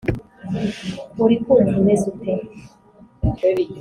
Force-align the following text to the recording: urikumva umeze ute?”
urikumva 1.23 1.73
umeze 1.81 2.03
ute?” 2.13 2.33